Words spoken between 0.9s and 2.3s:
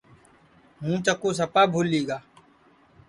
چکُو سپا بھولی گا